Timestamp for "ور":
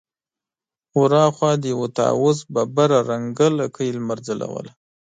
0.99-1.11